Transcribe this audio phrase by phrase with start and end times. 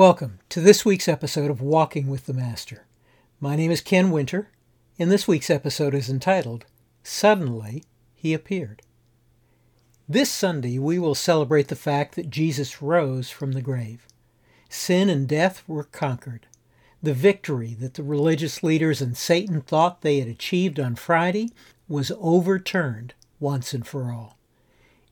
[0.00, 2.86] Welcome to this week's episode of Walking with the Master.
[3.38, 4.48] My name is Ken Winter,
[4.98, 6.64] and this week's episode is entitled
[7.02, 7.84] Suddenly
[8.14, 8.80] He Appeared.
[10.08, 14.06] This Sunday, we will celebrate the fact that Jesus rose from the grave.
[14.70, 16.46] Sin and death were conquered.
[17.02, 21.50] The victory that the religious leaders and Satan thought they had achieved on Friday
[21.88, 24.38] was overturned once and for all.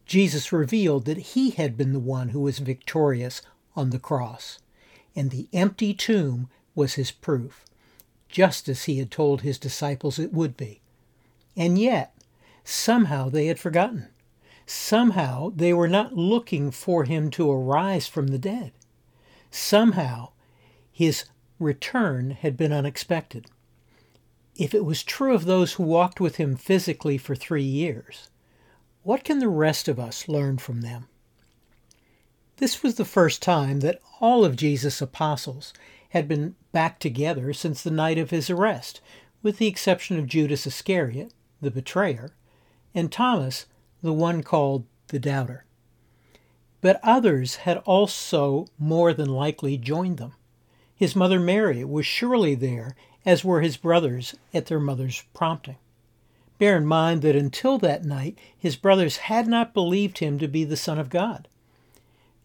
[0.07, 3.43] Jesus revealed that he had been the one who was victorious
[3.77, 4.59] on the cross
[5.19, 7.65] and the empty tomb was his proof,
[8.29, 10.81] just as he had told his disciples it would be.
[11.57, 12.15] And yet,
[12.63, 14.11] somehow they had forgotten.
[14.65, 18.71] Somehow they were not looking for him to arise from the dead.
[19.51, 20.29] Somehow
[20.93, 21.25] his
[21.59, 23.47] return had been unexpected.
[24.55, 28.31] If it was true of those who walked with him physically for three years,
[29.03, 31.09] what can the rest of us learn from them?
[32.59, 35.73] This was the first time that all of Jesus' apostles
[36.11, 39.01] had been back together since the night of his arrest,
[39.45, 42.33] with the exception of Judas Iscariot, the betrayer,
[42.95, 43.67] and Thomas,
[44.03, 45.67] the one called the doubter.
[46.81, 50.35] But others had also more than likely joined them.
[50.97, 55.77] His mother Mary was surely there, as were his brothers at their mother's prompting.
[56.59, 60.65] Bear in mind that until that night his brothers had not believed him to be
[60.65, 61.48] the Son of God.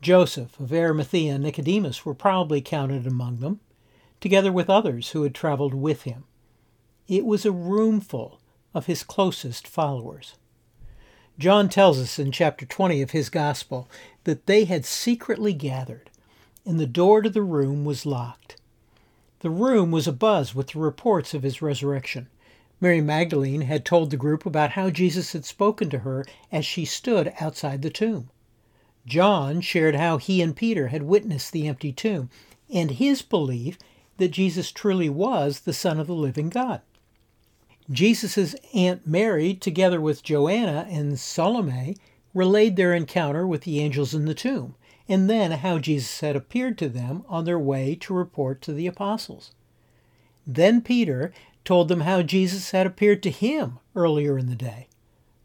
[0.04, 3.62] Joseph of Arimathea and Nicodemus were probably counted among them,
[4.20, 6.26] together with others who had traveled with him.
[7.08, 8.42] It was a roomful
[8.74, 10.36] of his closest followers.
[11.40, 13.90] John tells us in chapter 20 of his Gospel
[14.26, 16.10] that they had secretly gathered,
[16.66, 18.58] and the door to the room was locked.
[19.40, 22.28] The room was abuzz with the reports of his resurrection.
[22.82, 26.84] Mary Magdalene had told the group about how Jesus had spoken to her as she
[26.84, 28.30] stood outside the tomb.
[29.06, 32.30] John shared how he and Peter had witnessed the empty tomb
[32.74, 33.78] and his belief
[34.18, 36.82] that Jesus truly was the Son of the living God.
[37.92, 41.98] Jesus' Aunt Mary, together with Joanna and Salome,
[42.34, 44.76] relayed their encounter with the angels in the tomb,
[45.08, 48.88] and then how Jesus had appeared to them on their way to report to the
[48.88, 49.52] apostles.
[50.48, 51.34] Then Peter
[51.66, 54.88] told them how Jesus had appeared to him earlier in the day.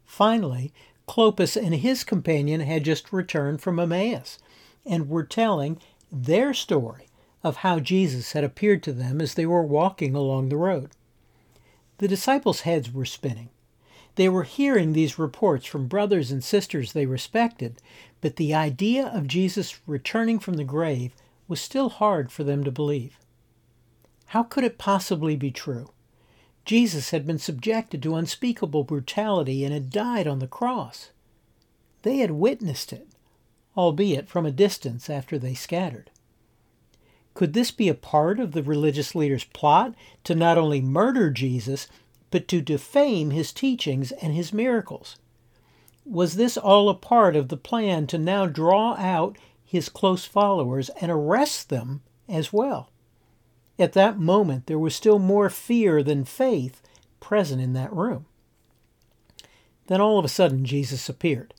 [0.05, 0.73] Finally,
[1.09, 4.37] Clopas and his companion had just returned from Emmaus
[4.85, 5.79] and were telling
[6.11, 7.07] their story
[7.43, 10.91] of how Jesus had appeared to them as they were walking along the road.
[11.97, 13.49] The disciples' heads were spinning.
[14.17, 17.81] They were hearing these reports from brothers and sisters they respected,
[18.21, 21.15] but the idea of Jesus returning from the grave
[21.47, 23.17] was still hard for them to believe.
[24.27, 25.89] How could it possibly be true?
[26.69, 31.09] Jesus had been subjected to unspeakable brutality and had died on the cross.
[32.03, 33.07] They had witnessed it,
[33.75, 36.11] albeit from a distance after they scattered.
[37.33, 41.87] Could this be a part of the religious leaders' plot to not only murder Jesus,
[42.29, 45.15] but to defame his teachings and his miracles?
[46.05, 50.89] Was this all a part of the plan to now draw out his close followers
[51.01, 52.91] and arrest them as well?
[53.79, 56.81] At that moment, there was still more fear than faith
[57.21, 58.25] present in that room.
[59.87, 61.53] Then all of a sudden, Jesus appeared.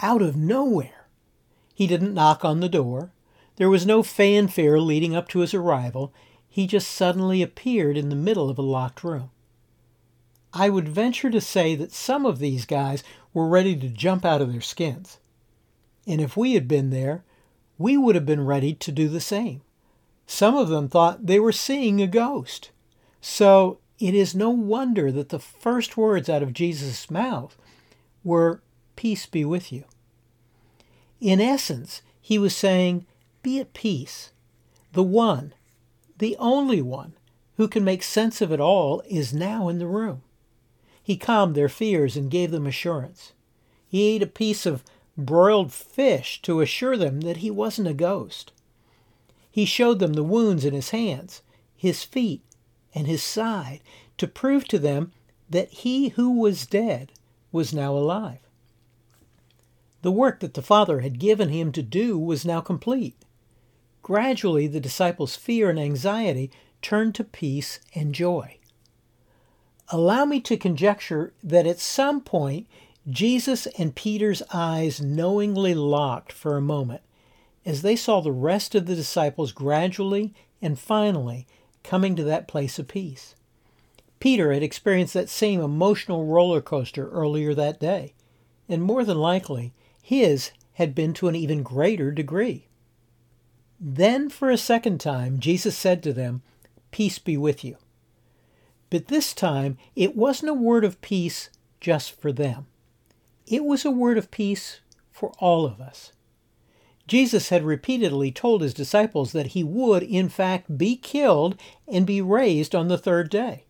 [0.00, 1.08] Out of nowhere.
[1.74, 3.12] He didn't knock on the door.
[3.56, 6.12] There was no fanfare leading up to his arrival.
[6.48, 9.30] He just suddenly appeared in the middle of a locked room.
[10.52, 14.42] I would venture to say that some of these guys were ready to jump out
[14.42, 15.18] of their skins.
[16.06, 17.24] And if we had been there,
[17.78, 19.62] we would have been ready to do the same.
[20.30, 22.70] Some of them thought they were seeing a ghost.
[23.20, 27.56] So it is no wonder that the first words out of Jesus' mouth
[28.22, 28.60] were,
[28.94, 29.84] Peace be with you.
[31.18, 33.06] In essence, he was saying,
[33.42, 34.30] Be at peace.
[34.92, 35.54] The one,
[36.18, 37.14] the only one,
[37.56, 40.22] who can make sense of it all is now in the room.
[41.02, 43.32] He calmed their fears and gave them assurance.
[43.88, 44.84] He ate a piece of
[45.16, 48.52] broiled fish to assure them that he wasn't a ghost.
[49.50, 51.42] He showed them the wounds in his hands,
[51.76, 52.42] his feet,
[52.94, 53.80] and his side
[54.18, 55.12] to prove to them
[55.48, 57.12] that he who was dead
[57.52, 58.40] was now alive.
[60.02, 63.16] The work that the Father had given him to do was now complete.
[64.02, 66.50] Gradually, the disciples' fear and anxiety
[66.82, 68.58] turned to peace and joy.
[69.88, 72.66] Allow me to conjecture that at some point
[73.08, 77.00] Jesus and Peter's eyes knowingly locked for a moment
[77.68, 80.32] as they saw the rest of the disciples gradually
[80.62, 81.46] and finally
[81.84, 83.34] coming to that place of peace.
[84.20, 88.14] Peter had experienced that same emotional roller coaster earlier that day,
[88.70, 92.68] and more than likely, his had been to an even greater degree.
[93.78, 96.40] Then for a second time Jesus said to them,
[96.90, 97.76] Peace be with you.
[98.88, 101.50] But this time it wasn't a word of peace
[101.82, 102.66] just for them.
[103.46, 104.80] It was a word of peace
[105.12, 106.12] for all of us.
[107.08, 111.58] Jesus had repeatedly told his disciples that he would, in fact, be killed
[111.88, 113.64] and be raised on the third day.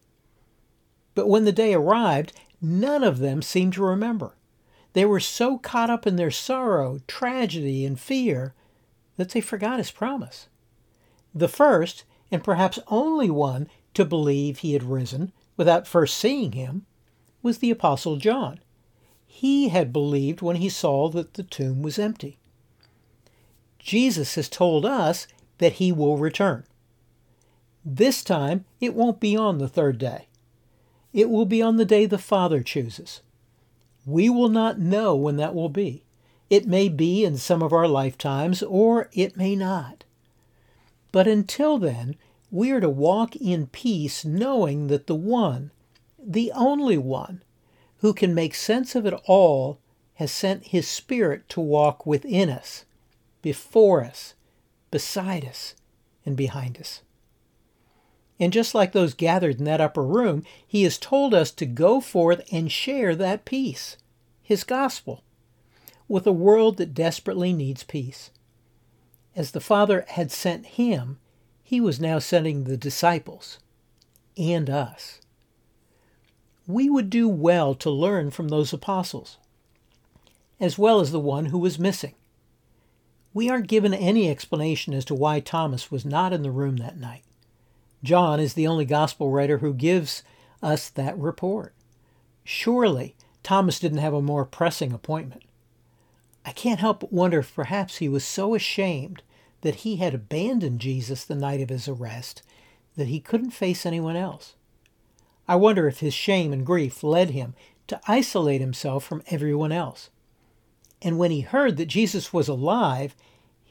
[1.14, 4.34] But when the day arrived, none of them seemed to remember.
[4.92, 8.54] They were so caught up in their sorrow, tragedy, and fear
[9.16, 10.48] that they forgot his promise.
[11.32, 16.86] The first, and perhaps only one, to believe he had risen without first seeing him
[17.42, 18.58] was the Apostle John.
[19.26, 22.38] He had believed when he saw that the tomb was empty.
[23.78, 25.26] Jesus has told us
[25.58, 26.64] that he will return.
[27.84, 30.28] This time, it won't be on the third day.
[31.12, 33.22] It will be on the day the Father chooses.
[34.04, 36.04] We will not know when that will be.
[36.50, 40.04] It may be in some of our lifetimes, or it may not.
[41.12, 42.16] But until then,
[42.50, 45.70] we are to walk in peace, knowing that the one,
[46.18, 47.42] the only one,
[47.98, 49.78] who can make sense of it all,
[50.14, 52.84] has sent his Spirit to walk within us,
[53.42, 54.34] before us,
[54.90, 55.74] beside us,
[56.24, 57.02] and behind us.
[58.40, 62.00] And just like those gathered in that upper room, he has told us to go
[62.00, 63.96] forth and share that peace,
[64.42, 65.24] his gospel,
[66.06, 68.30] with a world that desperately needs peace.
[69.34, 71.18] As the Father had sent him,
[71.62, 73.58] he was now sending the disciples
[74.36, 75.20] and us.
[76.66, 79.36] We would do well to learn from those apostles,
[80.60, 82.14] as well as the one who was missing.
[83.38, 86.98] We aren't given any explanation as to why Thomas was not in the room that
[86.98, 87.22] night.
[88.02, 90.24] John is the only gospel writer who gives
[90.60, 91.72] us that report.
[92.42, 93.14] Surely
[93.44, 95.44] Thomas didn't have a more pressing appointment.
[96.44, 99.22] I can't help but wonder if perhaps he was so ashamed
[99.60, 102.42] that he had abandoned Jesus the night of his arrest
[102.96, 104.56] that he couldn't face anyone else.
[105.46, 107.54] I wonder if his shame and grief led him
[107.86, 110.10] to isolate himself from everyone else.
[111.00, 113.14] And when he heard that Jesus was alive,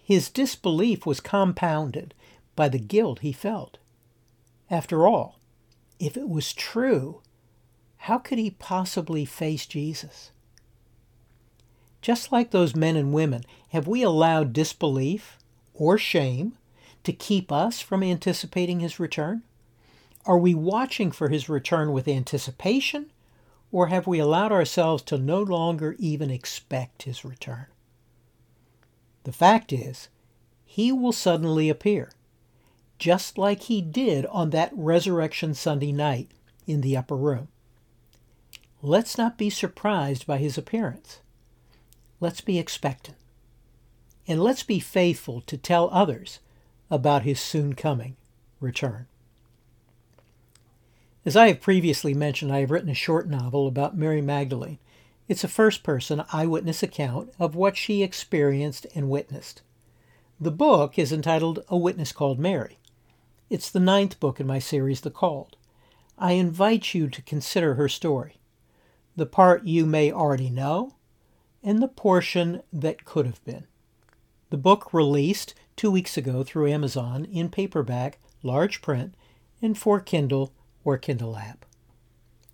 [0.08, 2.14] his disbelief was compounded
[2.56, 3.78] by the guilt he felt.
[4.72, 5.38] After all,
[6.00, 7.20] if it was true,
[7.98, 10.32] how could he possibly face Jesus?
[12.02, 15.38] Just like those men and women, have we allowed disbelief
[15.74, 16.58] or shame
[17.04, 19.44] to keep us from anticipating his return?
[20.26, 23.12] Are we watching for his return with anticipation,
[23.74, 27.66] or have we allowed ourselves to no longer even expect his return?
[29.28, 30.08] The fact is,
[30.64, 32.12] he will suddenly appear
[32.98, 36.32] just like he did on that Resurrection Sunday night
[36.66, 37.50] in the upper room.
[38.82, 41.20] Let's not be surprised by his appearance.
[42.22, 43.18] Let's be expectant.
[44.30, 46.40] And let's be faithful to tell others
[46.90, 48.16] about his soon coming
[48.62, 49.08] return.
[51.26, 54.80] As I have previously mentioned, I have written a short novel about Mary Magdalene.
[55.28, 59.62] It's a first person eyewitness account of what she experienced and witnessed.
[60.40, 62.78] The book is entitled A Witness Called Mary.
[63.50, 65.58] It's the ninth book in my series, The Called.
[66.18, 68.38] I invite you to consider her story,
[69.18, 70.96] the part you may already know,
[71.62, 73.68] and the portion that could have been.
[74.50, 79.14] The book released two weeks ago through Amazon in paperback, large print,
[79.62, 80.54] and for Kindle
[80.86, 81.66] or Kindle app.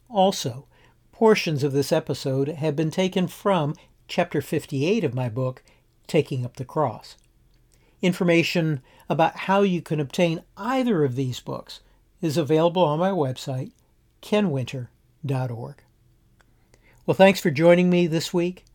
[0.10, 0.66] Also,
[1.14, 3.76] portions of this episode have been taken from
[4.10, 5.64] chapter 58 of my book,
[6.08, 7.16] Taking Up the Cross.
[8.02, 11.80] Information about how you can obtain either of these books
[12.22, 13.72] is available on my website,
[14.22, 15.76] kenwinter.org.
[17.06, 18.66] Well, thanks for joining me this week,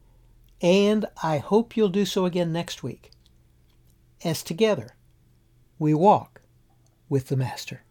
[0.63, 3.11] and I hope you'll do so again next week,
[4.25, 4.95] as together
[5.79, 6.41] we walk
[7.09, 7.83] with the Master.